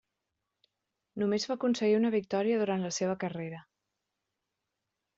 Només 1.25 1.45
va 1.51 1.59
aconseguir 1.59 1.99
una 1.99 2.13
victòria 2.17 2.59
durant 2.65 2.89
la 2.89 2.93
seva 3.01 3.21
carrera. 3.25 3.65